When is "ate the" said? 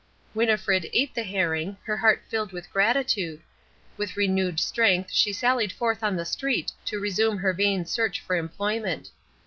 0.93-1.21